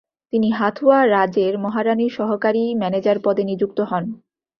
[0.33, 4.03] তিনি হাথওয়া রাজের মহারাণীর সহকারী ম্যানেজার পদে নিযুক্ত হন।